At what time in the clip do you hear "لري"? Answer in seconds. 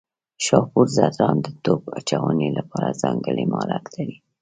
3.95-4.15